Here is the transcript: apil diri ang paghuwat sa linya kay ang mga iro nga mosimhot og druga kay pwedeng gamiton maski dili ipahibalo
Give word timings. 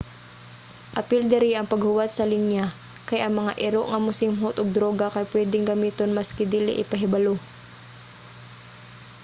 apil 1.01 1.21
diri 1.31 1.51
ang 1.55 1.69
paghuwat 1.73 2.09
sa 2.13 2.25
linya 2.33 2.65
kay 3.07 3.19
ang 3.21 3.33
mga 3.39 3.53
iro 3.67 3.81
nga 3.91 4.03
mosimhot 4.05 4.55
og 4.61 4.73
druga 4.77 5.07
kay 5.15 5.25
pwedeng 5.33 5.65
gamiton 5.71 6.11
maski 6.17 6.43
dili 6.53 6.73
ipahibalo 6.83 7.35